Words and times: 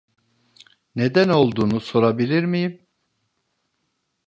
Neden 0.95 1.29
olduğunu 1.29 1.79
sorabilir 1.81 2.45
miyim? 2.45 2.87